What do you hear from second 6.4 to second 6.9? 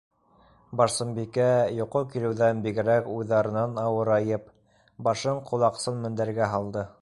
һалды.